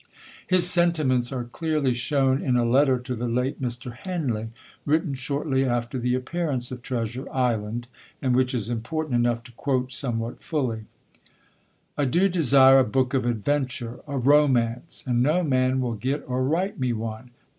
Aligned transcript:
His 0.47 0.67
sentiments 0.67 1.31
are 1.31 1.43
clearly 1.43 1.93
shown 1.93 2.41
in 2.41 2.57
a 2.57 2.65
letter 2.65 2.97
to 2.97 3.13
the 3.13 3.27
late 3.27 3.61
Mr. 3.61 3.93
Henley, 3.95 4.49
written 4.83 5.13
shortly 5.13 5.63
after 5.63 5.99
the 5.99 6.15
appearance 6.15 6.71
of 6.71 6.81
Treasure 6.81 7.31
Island, 7.31 7.87
and 8.19 8.35
which 8.35 8.55
is 8.55 8.67
important 8.67 9.13
enough 9.13 9.43
to 9.43 9.51
quote 9.51 9.91
somewhat 9.93 10.41
fully: 10.41 10.85
"I 11.99 12.05
do 12.05 12.29
desire 12.29 12.79
a 12.79 12.83
book 12.83 13.13
of 13.13 13.27
adventure 13.27 13.99
a 14.07 14.17
romance 14.17 15.05
and 15.05 15.21
no 15.21 15.43
man 15.43 15.79
will 15.81 15.93
get 15.93 16.23
or 16.27 16.43
write 16.43 16.79
me 16.79 16.93
one. 16.93 17.29